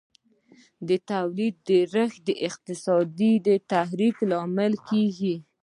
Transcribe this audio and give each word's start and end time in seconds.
د 0.87 0.89
تولید 1.11 1.55
ډېرښت 1.69 2.19
د 2.27 2.29
اقتصادي 2.47 3.33
تحرک 3.71 4.15
لامل 4.31 4.73
کیږي. 4.89 5.35